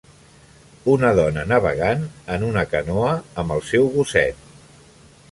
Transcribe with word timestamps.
Una 0.93 1.09
dona 1.17 1.43
navegant 1.51 2.01
en 2.35 2.45
una 2.47 2.63
canoa 2.71 3.11
amb 3.43 3.55
el 3.57 3.61
seu 3.67 3.85
gosset 3.97 4.41